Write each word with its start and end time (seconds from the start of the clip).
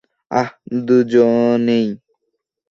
আহ, 0.31 0.49
দুজনেই। 0.85 1.87